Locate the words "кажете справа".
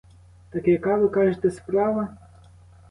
1.09-2.07